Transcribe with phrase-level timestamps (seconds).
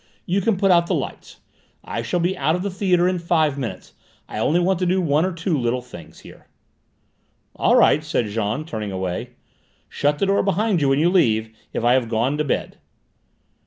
[0.25, 1.41] You can put out the lights.
[1.83, 3.93] I shall be out of the theatre in five minutes;
[4.27, 6.47] I only want to do one or two little things here."
[7.55, 9.35] "All right," said Jean, turning away.
[9.89, 12.79] "Shut the door behind you when you leave, if I have gone to bed."